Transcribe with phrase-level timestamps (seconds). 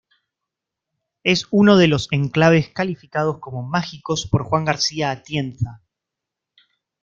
[1.23, 5.83] Es uno de los enclaves calificados como "mágicos" por Juan García Atienza.